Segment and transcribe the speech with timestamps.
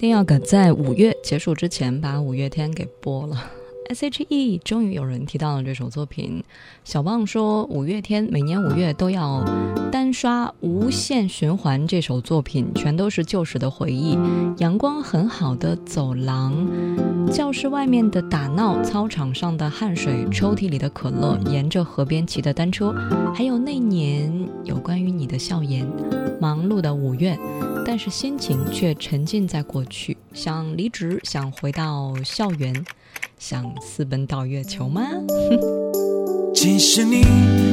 [0.00, 3.36] 一定要赶在五月结束之前把五月天给播了。
[3.92, 6.42] She 终于有人提到了这首作品
[6.84, 9.44] 小旺说五月天每年五月都要
[9.92, 14.16] 单刷无限循环这首作品全都是旧时的回忆。
[14.56, 16.66] 阳光很好的走廊
[17.30, 22.94] 教室外面的打闹操场上的汗水抽屉里的可乐沿着河边骑的单车
[23.34, 25.86] 还有那年有关于你的笑颜
[26.40, 27.38] 忙碌的五月。
[27.92, 32.72] 但是心情却沉浸在过去，想离职，想回到校园，
[33.36, 35.02] 想私奔到月球吗？
[36.54, 37.24] 其实你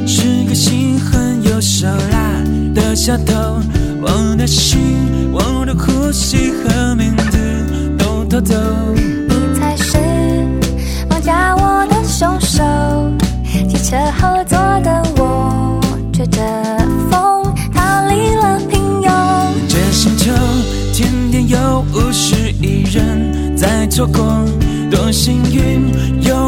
[0.08, 2.42] 是个心狠又手辣
[2.74, 3.32] 的小偷，
[4.02, 4.80] 我的心，
[5.32, 8.56] 我的呼吸和名字都偷走。
[8.96, 9.98] 你才是
[11.08, 12.64] 绑架我的凶手，
[13.68, 15.07] 汽车后座的。
[21.48, 24.44] 有五十亿人在错过，
[24.90, 26.47] 多幸运有。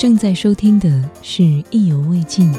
[0.00, 0.88] 正在收听的
[1.20, 2.50] 是意犹未尽。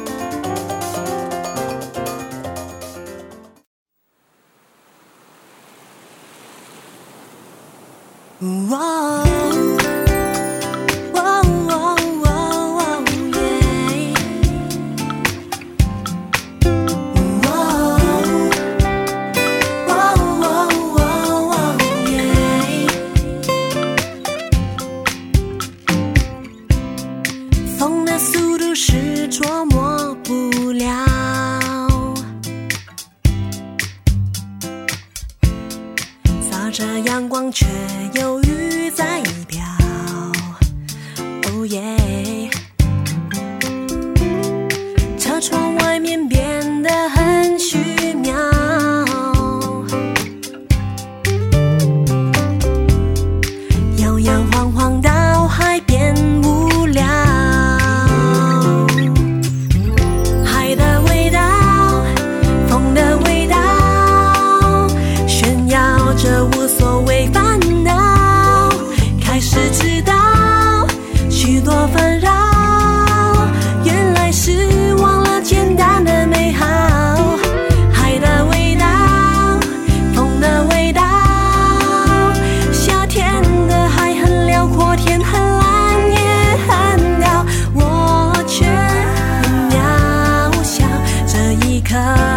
[91.92, 92.31] 가.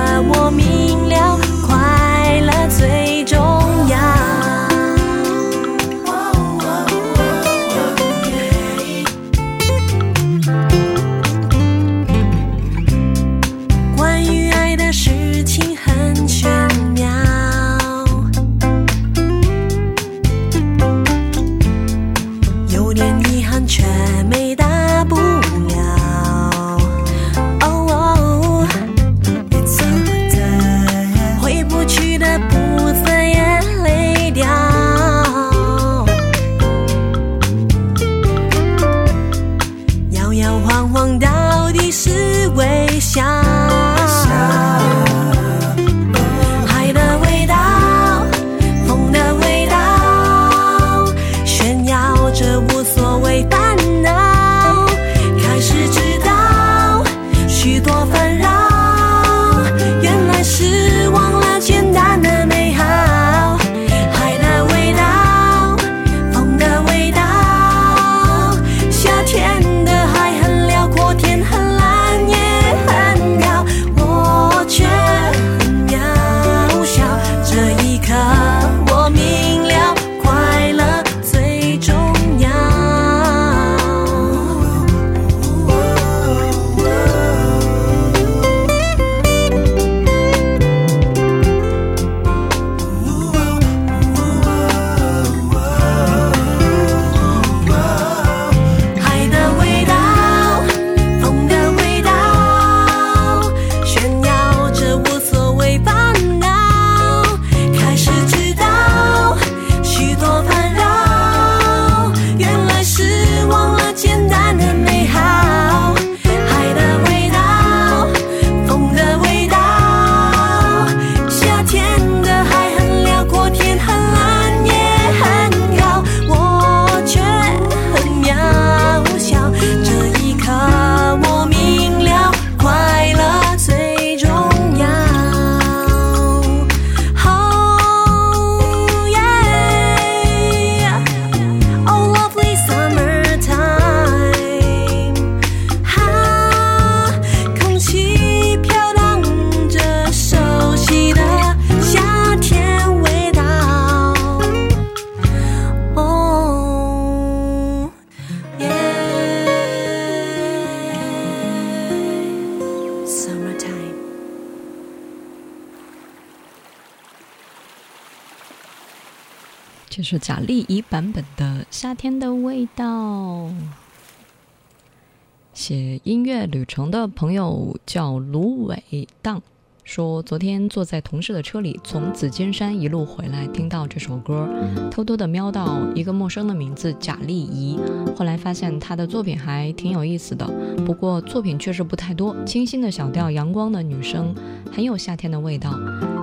[176.64, 179.42] 城的朋友叫芦苇荡，
[179.84, 184.48] 说昨天坐在同事的车里，从紫金山一路回来，听到这首歌，
[184.90, 187.78] 偷偷的瞄到一个陌生的名字贾立怡，
[188.16, 190.50] 后来发现她的作品还挺有意思的，
[190.86, 194.34] 不过作品确实不太多，清新的小调，阳光的女生，
[194.72, 195.78] 很有夏天的味道，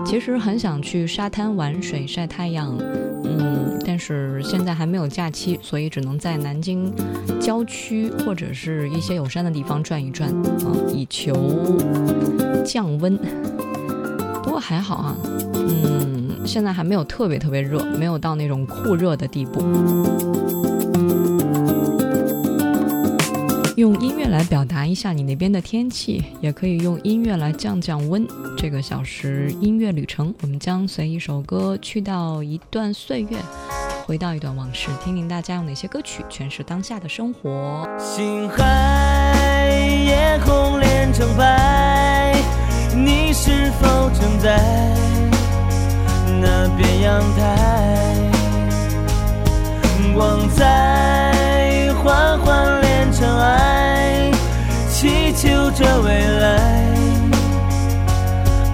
[0.05, 2.75] 其实很想去沙滩玩水晒太阳，
[3.24, 3.71] 嗯。
[3.85, 6.93] 但是现在还没有假期所以只能在南京
[7.39, 11.33] 郊区或者是一些有山的地方转一转啊以求
[12.65, 13.17] 降温。
[14.43, 15.15] 不过还好啊
[15.55, 19.61] 嗯现在还没有特别特别热没有到那种酷热的地步。
[24.41, 28.27] 来表达一下你那边的天气，也可以用音乐来降降温。
[28.57, 33.38] 这个小时音乐旅程，我们将随一首歌去到一段岁月，
[34.07, 37.88] 回到一段往事，听听大家用哪些歌曲诠释当下的生活。
[38.00, 42.36] 星海夜空连成排，
[42.95, 44.57] 你是否正在
[46.41, 48.31] 那边阳台？
[50.15, 52.80] 光在缓缓，
[55.41, 56.86] 求着未来。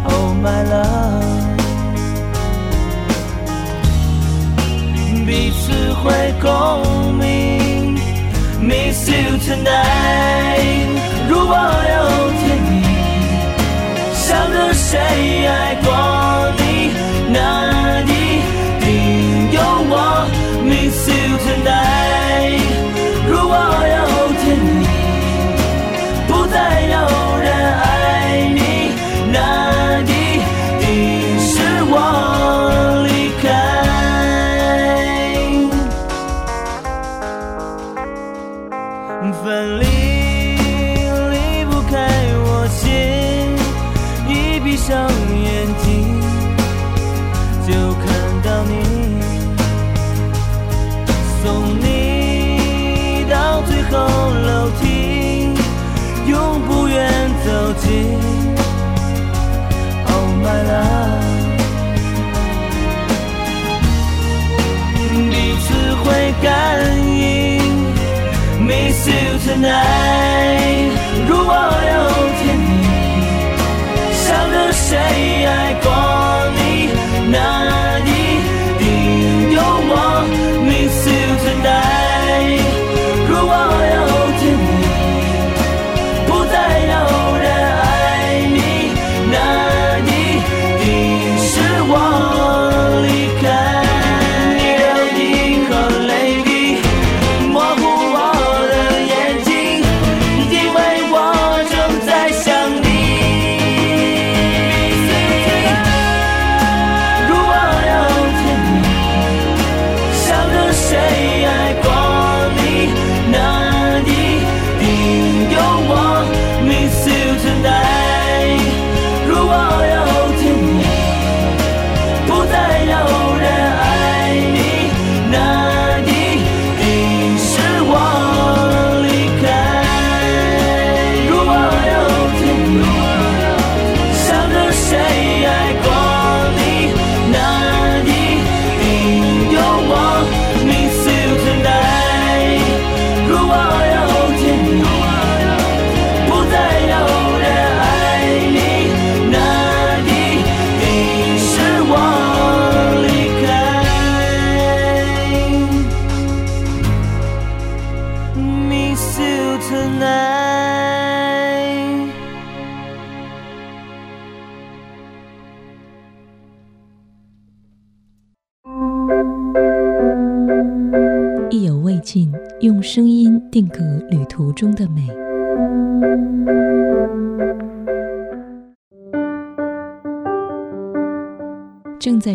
[0.03, 1.55] Oh my love，
[5.25, 6.03] 彼此会
[6.41, 7.95] 共鸣。
[8.59, 10.89] Miss you tonight。
[11.29, 12.83] 如果有天你
[14.13, 15.87] 想着谁爱过
[16.57, 16.91] 你，
[17.31, 17.76] 那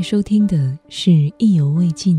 [0.03, 2.19] 收听的是《意犹未尽》。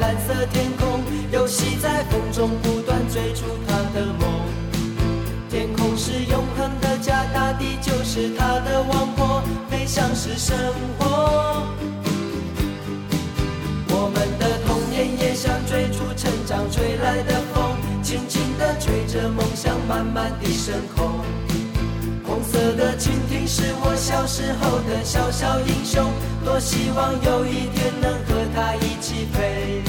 [0.00, 4.28] 蓝色天空，游戏在风中不断追逐它的梦。
[5.48, 10.56] 天空是永恒的家，大地就是它的王国，飞翔是生
[10.98, 11.62] 活。
[13.88, 21.20] 我们的童年也像追逐成长吹来的风，轻轻地吹着梦想，慢慢地升空。
[22.34, 26.10] 红色的蜻蜓是我小时候的小小英雄，
[26.44, 29.80] 多希望有一天能和它一起飞。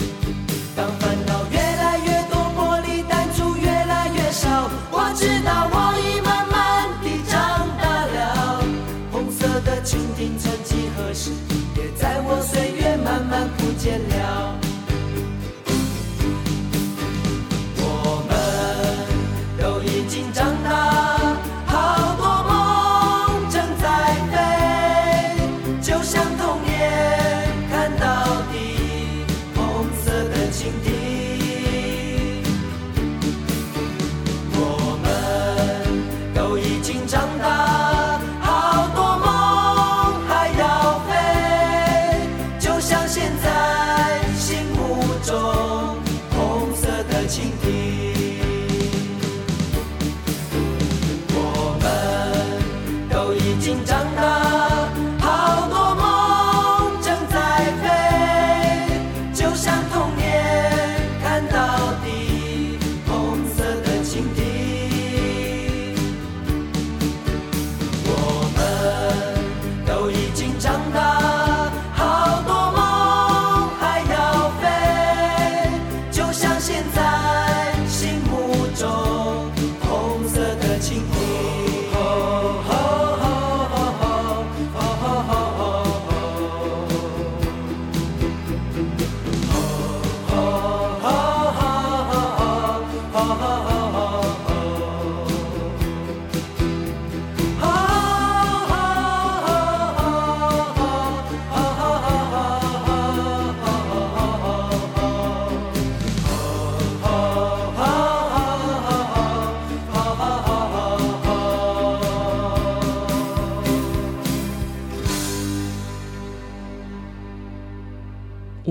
[0.76, 8.64] 当烦恼越来越多，玻璃弹珠越来越少，我知道我已慢慢地长大了。
[9.12, 11.32] 红色的蜻蜓曾几何时，
[11.76, 14.65] 也在我岁月慢慢不见了。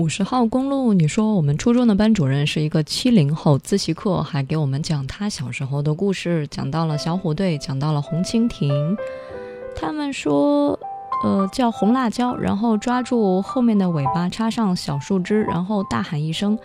[0.05, 8.95] 五十号公路，你说我们初中的班主任是一个七零后，自习课还给我们讲他小时候的故事，讲到了小虎队，讲到了红蜻蜓。
[9.75, 10.79] 他们说，
[11.23, 16.55] 呃，叫红辣椒，然后抓住后面的尾巴，插上小树枝，然后大喊一声：“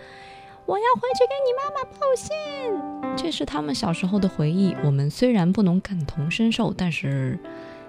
[0.67, 4.75] 我要回去给你妈妈报信。”这是他们小时候的回忆。
[4.83, 7.39] 我们虽然不能感同身受，但是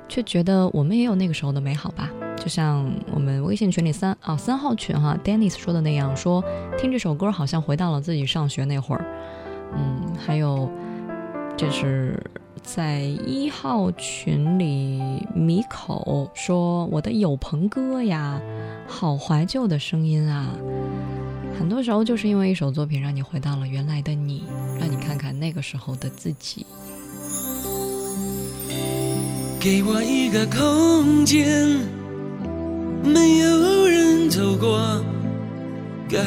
[0.09, 2.09] 却觉得我们也有那个时候的美好吧。
[2.43, 6.43] 就像我们微信群里三啊三号群哈，Dennis 说的那样，说
[6.77, 9.05] 听这首歌好像回到了自己上学那会儿。
[9.77, 10.69] 嗯，还有
[11.57, 12.21] 这是
[12.61, 18.41] 在一号群里，米口说我的有朋哥呀，
[18.89, 20.49] 好怀旧的声音啊。
[21.57, 24.43] 很多时候就是因为一首作品，让你回到了原来的你，
[24.81, 26.67] 让你看看那个时候的自己。
[29.61, 31.79] 给我一个空间，
[33.03, 34.79] 没有人走过，
[36.09, 36.25] 感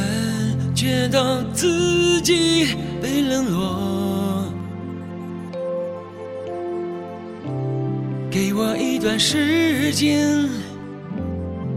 [0.75, 4.45] 觉到自己被冷落。
[8.29, 10.49] 给我一段时间，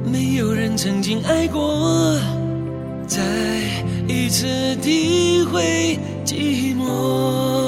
[0.04, 2.18] 没有人曾经爱过，
[3.06, 3.22] 再
[4.08, 4.46] 一次
[4.82, 7.67] 体会寂寞。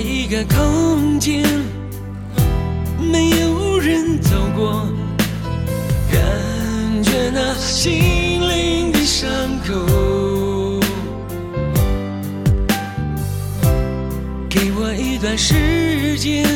[0.00, 1.46] 一个空间，
[2.98, 4.86] 没有人走过，
[6.10, 9.30] 感觉那心灵的伤
[9.66, 10.80] 口。
[14.48, 16.46] 给我一段时间，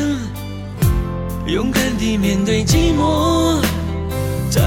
[1.46, 3.60] 勇敢地面对寂寞，
[4.50, 4.62] 再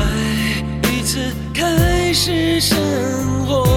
[0.91, 1.19] 一次
[1.53, 2.77] 开始生
[3.47, 3.76] 活。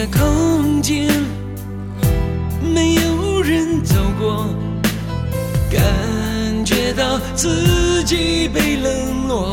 [0.00, 1.08] 个空间，
[2.62, 4.46] 没有人走过，
[5.70, 9.52] 感觉到自己被冷落。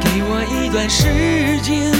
[0.00, 1.92] 给我一段时间，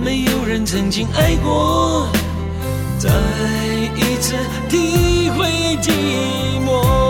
[0.00, 2.06] 没有人曾经爱过，
[2.96, 3.10] 再
[3.96, 4.36] 一次
[4.68, 5.48] 体会
[5.82, 5.90] 寂
[6.64, 7.09] 寞。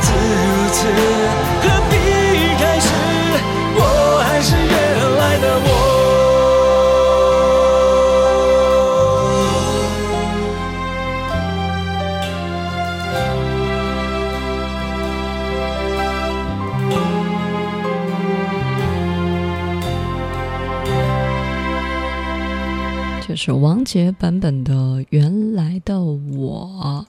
[0.00, 0.78] 自如此，
[1.62, 1.92] 何必
[2.58, 2.86] 开始？
[3.76, 3.82] 我
[4.24, 4.66] 还是原
[5.18, 5.68] 来的我。
[23.28, 24.72] 就是王杰版本的
[25.10, 27.04] 《原来的我》。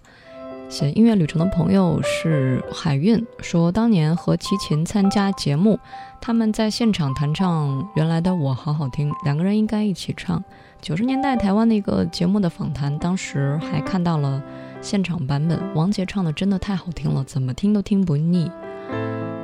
[0.80, 5.78] 写音乐旅程的朋友是海运，说当年和齐秦参加节目，
[6.22, 10.42] 他们在现场弹唱《原来的我》，好好听，两个人应该一起唱。
[10.82, 14.42] 九十年代台湾的一个节目的访谈，当时还看到了
[14.80, 18.50] 现场版本，王杰唱的真的太好听了，怎么听都听不腻。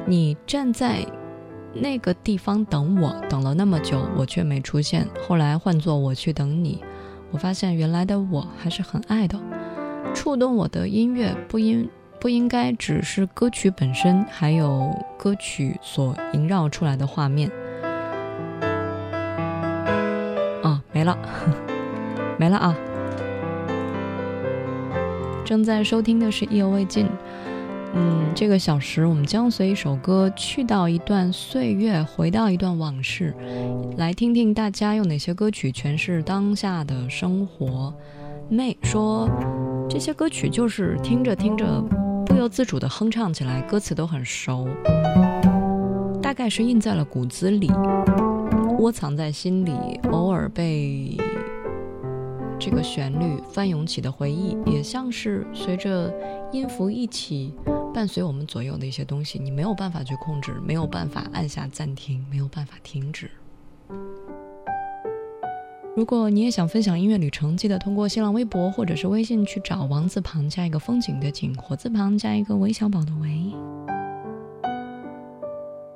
[0.05, 1.05] 你站在
[1.73, 5.05] 那个地方等我，等了那么久，我却没出现。
[5.27, 6.81] 后来换作我去等你，
[7.31, 9.37] 我发现原来的我还是很爱的。
[10.15, 11.87] 触动我的音乐不应
[12.19, 17.51] 不应该只是歌曲本身，还有歌曲所萦绕出来的画面。
[20.63, 21.15] 啊，没了，
[22.39, 22.75] 没了啊！
[25.45, 27.07] 正在收听的是意犹未尽。
[27.93, 33.35] 嗯，这个小时我们将随一首歌去到一段岁月，回到一段往事，
[33.97, 37.93] 来听听大家用哪些歌曲诠释当下的生活。
[38.49, 39.29] 妹说，
[39.87, 41.81] 这些歌曲就是听着听着
[42.25, 44.67] 不由自主的哼唱起来，歌词都很熟，
[46.21, 47.71] 大概是印在了骨子里，
[48.79, 49.71] 窝藏在心里，
[50.11, 51.15] 偶尔被
[52.59, 56.13] 这个旋律翻涌起的回忆，也像是随着
[56.51, 57.53] 音符一起
[57.93, 63.29] 伴随我们左右的一些东西，你没有办法去控制，没有办法按下暂停，没有办法停止。
[65.95, 73.29] 如果你也想分享音乐旅程，记得通过新浪微博或者是微信去找王字旁加一个风景的景，火字旁加一个韦小宝的韦。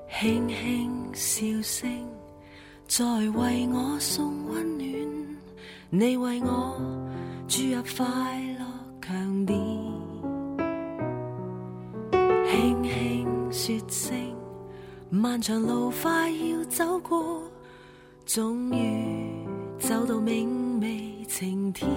[0.09, 1.89] 轻轻笑声，
[2.87, 4.87] 在为我送温暖。
[5.89, 6.79] 你为我
[7.45, 8.05] 注入快
[8.57, 8.65] 乐
[9.01, 9.59] 强电，
[12.47, 14.15] 轻轻说声，
[15.09, 17.41] 漫长路快要走过，
[18.25, 19.08] 终于
[19.89, 21.89] 走到明媚晴天。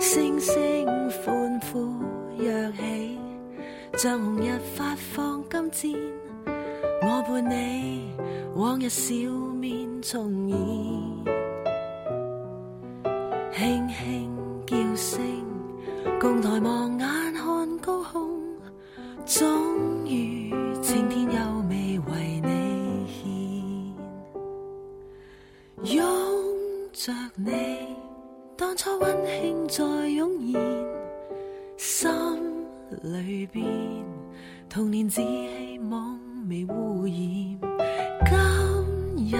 [0.00, 1.92] 星星欢呼
[2.38, 3.18] 跃起，
[3.98, 5.92] 像红日发放金箭。
[7.02, 8.14] 我伴你
[8.54, 9.14] 往日笑
[9.60, 10.56] 面重现，
[13.52, 15.20] 轻轻叫声，
[16.18, 17.21] 共抬望眼
[28.82, 30.28] 初温馨再涌
[31.76, 32.10] 现，心
[33.00, 33.64] 里边
[34.68, 36.18] 童年只希望。
[36.48, 37.14] 未污染。
[38.26, 39.36] 今日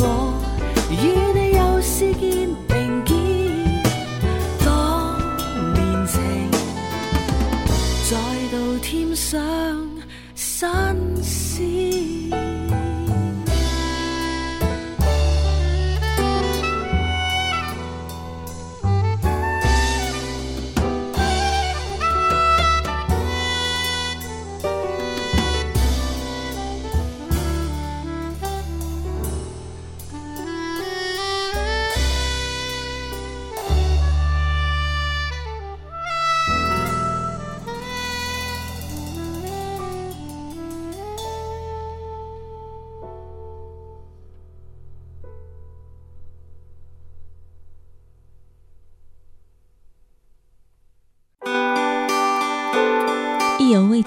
[0.00, 0.32] 我
[0.90, 0.94] 与
[1.38, 3.16] 你又试肩并肩
[4.64, 5.18] 当
[5.74, 6.50] 年情
[8.08, 8.16] 再
[8.50, 9.38] 度添上
[10.34, 10.68] 新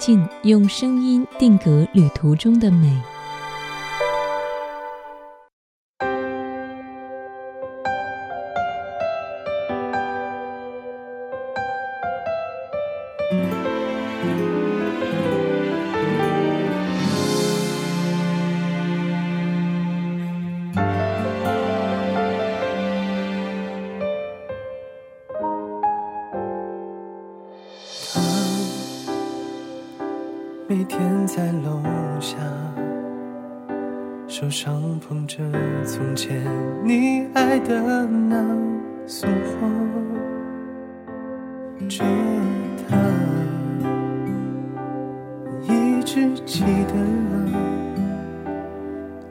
[0.02, 2.92] 静，用声音定格旅途中的美。
[46.12, 46.93] 一直记得，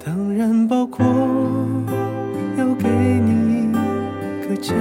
[0.02, 1.04] 当然包括
[2.56, 4.72] 要给你一个家。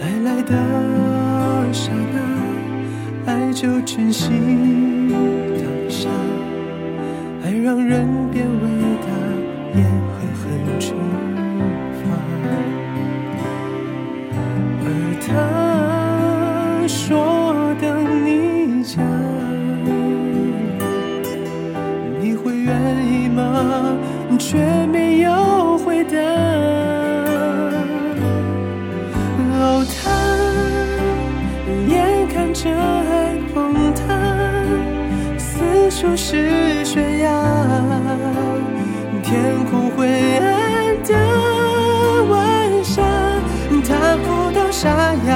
[0.00, 0.52] 爱来的
[1.72, 4.30] 刹那，爱就珍惜
[5.58, 6.08] 当下，
[7.42, 8.62] 爱让人变伟
[9.02, 9.08] 大，
[9.74, 10.44] 也狠狠
[10.78, 10.94] 惩
[11.98, 12.02] 罚。
[14.84, 14.86] 而
[15.26, 15.63] 他
[24.54, 26.16] 却没有回答。
[29.58, 29.92] 哦，他
[31.88, 34.00] 眼看着爱崩塌，
[35.36, 37.26] 四处是悬崖，
[39.24, 40.06] 天空灰
[40.38, 41.10] 暗的
[42.30, 42.38] 晚
[42.84, 43.02] 霞，
[43.88, 45.32] 他哭到沙哑，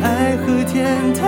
[0.00, 1.26] 爱和天堂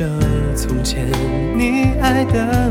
[0.00, 0.08] 着
[0.56, 1.06] 从前
[1.54, 2.70] 你爱的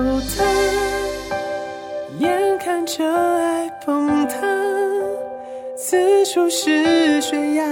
[0.00, 0.44] 哦，他
[2.20, 4.36] 眼看着爱崩塌，
[5.76, 7.64] 四处是悬崖，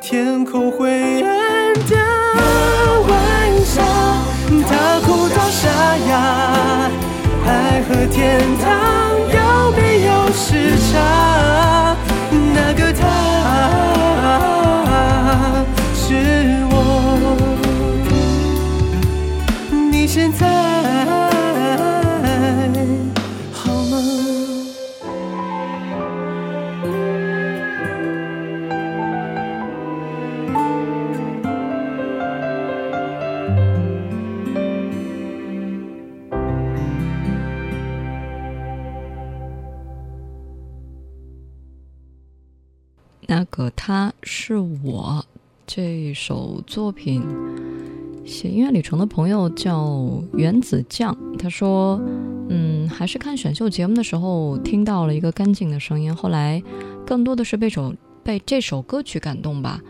[0.00, 0.88] 天空灰
[1.20, 1.96] 暗的
[3.08, 3.82] 晚霞，
[4.68, 5.68] 他哭到沙
[6.08, 6.90] 哑，
[7.44, 11.75] 爱和天堂有没有时差？
[43.56, 45.24] 个他是我
[45.66, 47.22] 这首作品
[48.22, 51.98] 写音乐旅程的朋友叫原子酱，他说，
[52.50, 56.62] 嗯，还是看选秀节目的时候听到了一个干净的声音，后来
[57.06, 59.80] 更多的是被首被这首歌曲感动吧。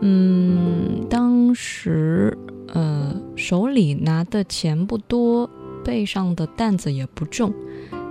[0.00, 2.36] 嗯，当时
[2.74, 5.48] 呃手里拿的钱不多，
[5.84, 7.54] 背上的担子也不重，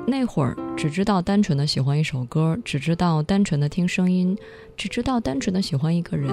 [0.08, 4.38] 那会儿只知道单纯的喜欢一首歌，只知道单纯的听声音，
[4.78, 6.30] 只知道单纯的喜欢一个人，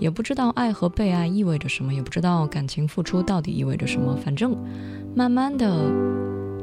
[0.00, 4.16] 也不知道爱和被爱意味着什么，也不知道感情付出到底意味着什么。
[4.16, 4.56] 反正
[5.14, 5.88] 慢慢的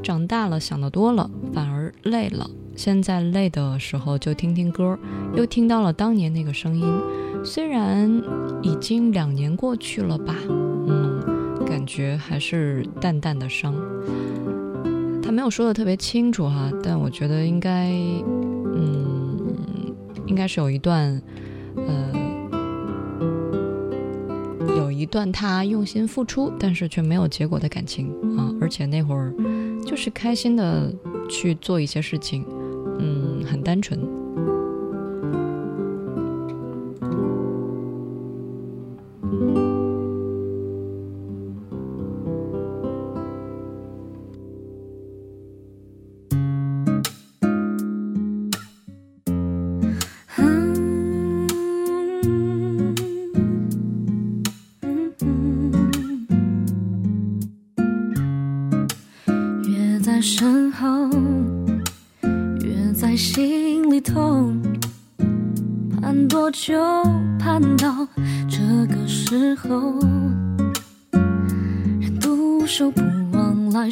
[0.03, 2.49] 长大了，想的多了，反而累了。
[2.75, 4.97] 现在累的时候就听听歌，
[5.35, 6.85] 又听到了当年那个声音。
[7.45, 8.21] 虽然
[8.61, 11.21] 已经两年过去了吧，嗯，
[11.65, 13.73] 感觉还是淡淡的伤。
[15.23, 17.89] 他没有说的特别清楚哈，但我觉得应该，
[18.75, 19.37] 嗯，
[20.27, 21.21] 应该是有一段，
[21.77, 22.11] 呃，
[24.77, 28.53] 有一段他用心付出，但是却没有结果的感情啊。
[28.59, 29.33] 而且那会儿
[29.85, 30.93] 就是开心的
[31.29, 32.45] 去做一些事情，
[32.99, 33.99] 嗯，很单纯。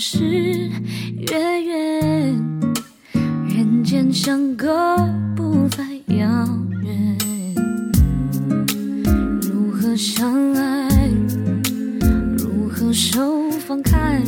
[0.02, 0.18] 忘来时
[1.28, 2.34] 月圆，
[3.48, 4.98] 人间相隔
[5.36, 5.84] 不再
[6.16, 6.26] 遥
[6.82, 7.18] 远。
[9.42, 11.08] 如何相爱？
[12.36, 14.20] 如何手放开？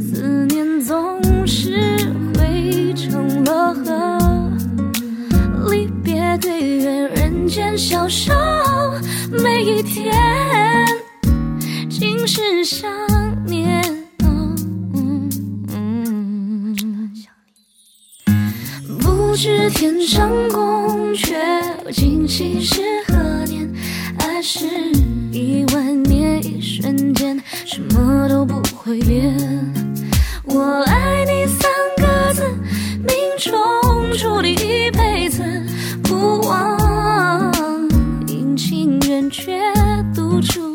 [0.00, 1.96] 思念总是
[2.34, 4.50] 汇成了河，
[5.70, 8.32] 离别对月人间消瘦，
[9.30, 10.12] 每一天
[11.88, 12.90] 尽是想
[19.32, 21.34] 不知天上宫阙，
[21.90, 23.14] 今夕是何
[23.46, 23.66] 年？
[24.18, 24.66] 爱是
[25.32, 29.34] 一万年，一瞬间，什么都不会变。
[30.44, 32.42] 我爱你三个字，
[32.98, 33.54] 命中
[34.18, 35.42] 注定一辈子
[36.02, 37.50] 不忘，
[38.26, 39.58] 阴晴圆缺
[40.14, 40.71] 读出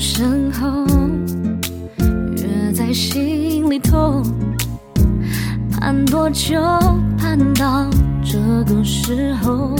[0.00, 0.86] 身后，
[2.34, 4.22] 越在心里痛。
[5.70, 6.58] 盼多久，
[7.18, 7.86] 盼到
[8.24, 9.76] 这个时候，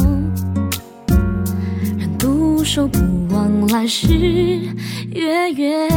[1.98, 2.98] 人独守不
[3.34, 4.08] 忘来世
[5.10, 5.88] 月圆，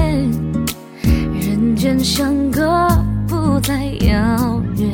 [1.42, 2.88] 人间相隔
[3.28, 4.88] 不再遥远。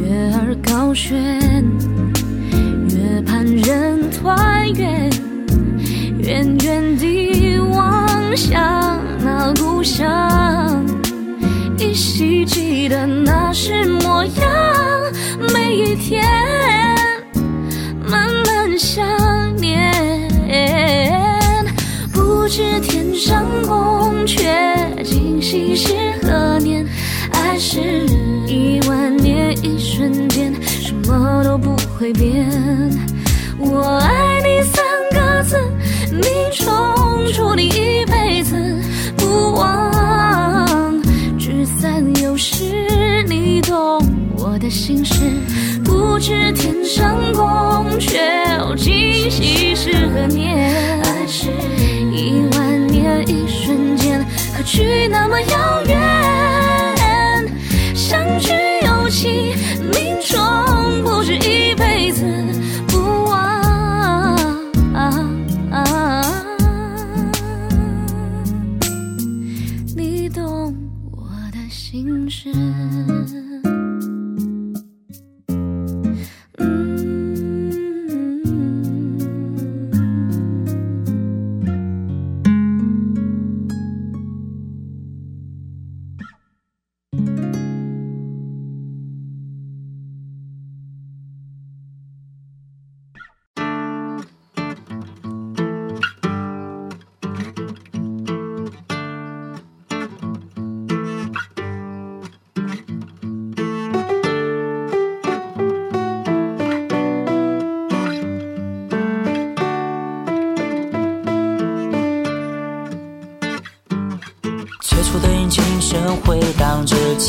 [0.00, 1.14] 月儿高悬，
[2.88, 5.08] 月盼人团圆。
[6.32, 10.82] 远远地望向那故乡，
[11.76, 14.32] 依稀记得那时模样。
[15.52, 16.24] 每一天
[18.08, 19.04] 慢慢想
[19.56, 19.92] 念，
[22.14, 24.42] 不知天上宫阙，
[25.04, 26.82] 今夕是何年？
[27.32, 27.78] 爱是
[28.46, 32.50] 一万年，一瞬间，什么都不会变。
[44.82, 45.14] 心事。
[45.84, 51.00] 不知天上宫阙，今夕是何年？
[51.04, 51.52] 爱是
[52.10, 54.26] 一万年，一瞬间，
[54.56, 55.81] 何去那么遥远？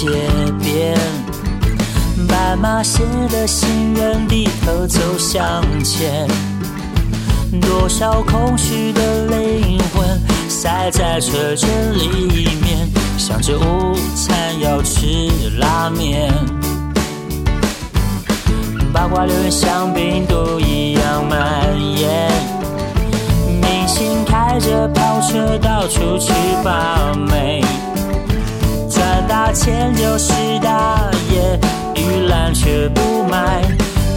[0.03, 0.09] 街
[0.61, 0.97] 边，
[2.27, 6.27] 斑马线的行人低头走向前，
[7.61, 16.29] 多少空虚的灵魂塞在车阵里面，想着午餐要吃拉面。
[18.91, 21.39] 八卦流言像病毒一样蔓
[21.97, 22.29] 延，
[23.47, 27.63] 明星开着跑车到处去把妹，
[29.43, 31.59] 赚大钱就是大爷，
[31.95, 33.61] 玉兰却不卖，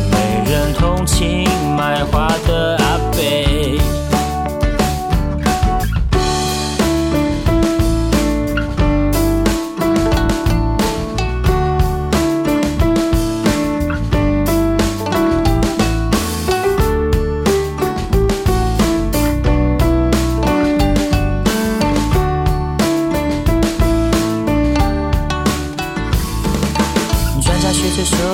[0.09, 3.81] 没人同情卖花的阿北。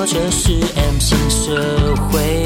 [0.04, 2.42] 这是 M 型社会，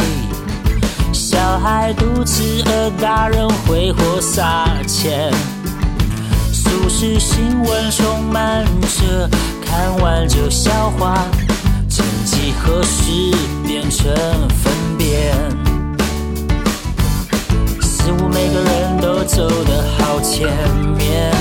[1.13, 5.33] 小孩肚子饿，大人挥霍撒钱，
[6.53, 9.29] 俗世新闻充满着，
[9.65, 11.27] 看完就消化，
[11.89, 13.11] 曾几何时
[13.67, 14.15] 变成
[14.51, 15.35] 粪便。
[17.81, 20.47] 似乎每个人都走得好前
[20.95, 21.33] 面。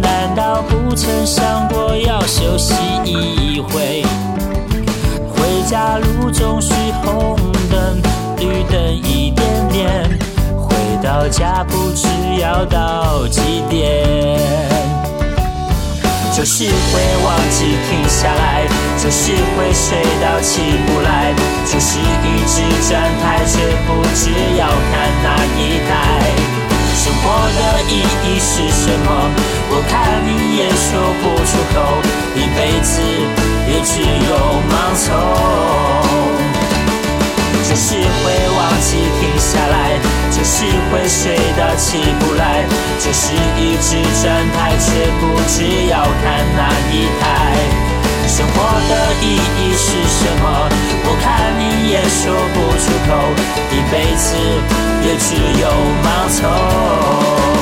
[0.00, 2.74] 难道不曾想过要休息
[3.04, 4.04] 一回？
[5.64, 7.36] 家路总是红
[7.70, 7.96] 灯
[8.38, 10.18] 绿灯一点点，
[10.58, 12.06] 回到家不知
[12.38, 14.38] 要到几点。
[16.36, 18.66] 就是会忘记停下来，
[19.02, 21.32] 就是会睡到起不来，
[21.64, 22.60] 就是一直
[22.90, 26.43] 站台却不知要看哪一台。
[27.04, 29.06] 生活的意义是什么？
[29.68, 32.00] 我看你也说不出口，
[32.34, 32.92] 一辈子
[33.68, 34.32] 也只有
[34.72, 35.12] 盲从。
[37.68, 40.00] 就是会忘记停下来，
[40.30, 42.64] 就是会睡到起不来，
[42.98, 44.88] 就是一直站台却
[45.20, 46.24] 不知要看
[46.56, 47.83] 哪一台。
[48.26, 48.54] 生活
[48.88, 50.68] 的意义是什么？
[51.04, 53.10] 我看你也说不出口，
[53.70, 54.26] 一辈子
[55.02, 55.64] 也只有
[56.02, 57.53] 盲从。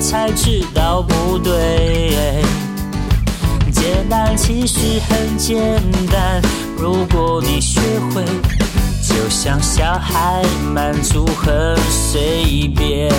[0.00, 2.42] 才知道不对。
[3.70, 5.58] 简单其实很简
[6.10, 6.42] 单，
[6.76, 7.80] 如果你学
[8.12, 8.24] 会，
[9.02, 10.42] 就像小孩
[10.74, 13.12] 满足很随便。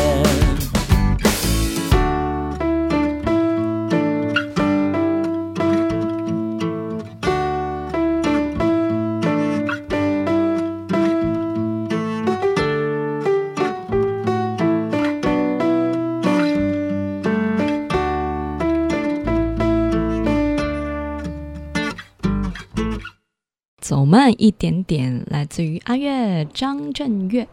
[23.82, 27.48] 走慢一点点，来自于阿月张震岳，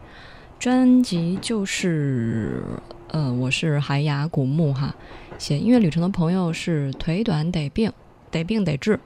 [0.59, 2.63] 专辑就是
[3.07, 4.95] 呃，我是海雅古木哈。
[5.39, 7.91] 写音乐旅程的朋友是腿短得病，
[8.29, 8.99] 得病得治，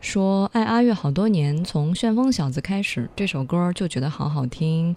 [0.00, 4.94] 说爱阿月好多年，从旋风小子开始，这首歌就觉得好好听。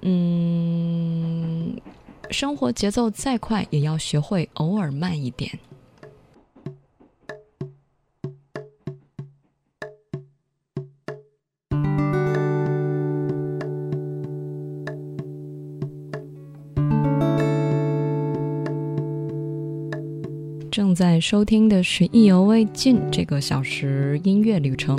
[0.00, 1.76] 嗯，
[2.30, 5.58] 生活节奏再快，也要学会偶尔慢一点。
[20.90, 24.98] 正在收听的是《意犹未尽》这个小时音乐旅程。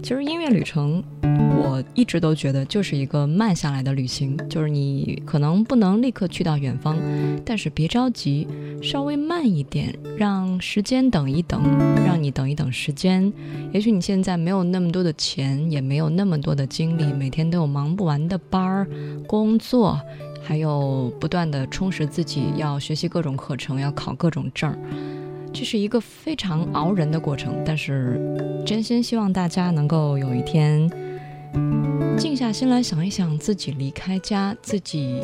[0.00, 6.96] 其实音乐旅程，我一直都觉得就是一个慢下来的旅行，就是你可能不能立刻去到远方，
[7.44, 8.46] 但是别着急，
[8.80, 11.60] 稍微慢一点，让时间等一等，
[12.06, 13.32] 让你等一等时间。
[13.72, 18.86] 也许你现在没有那么多的钱，也没有那么多的精力，每天都有忙不完的班儿、
[19.26, 20.00] 工作。
[20.48, 24.78] 还有不断的充实自己，要学习各种课程，要考各种证儿，
[25.58, 27.62] 这是一个非常熬人的过程。
[27.64, 28.20] 但是，
[28.66, 30.86] 真心希望大家能够有一天
[32.18, 35.22] 静下心来想一想，自己离开家，自己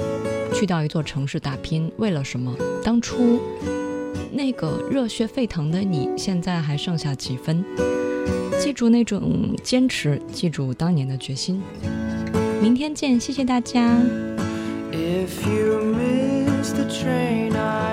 [0.54, 2.56] 去到一座城市打拼，为了什么？
[2.82, 3.38] 当初
[4.32, 7.62] 那个热血沸腾的你，现在还剩下几分？
[8.58, 11.60] 记住那种坚持，记住当年的决心。
[12.62, 13.98] 明天见，谢谢大家。
[14.92, 17.91] If you miss the train I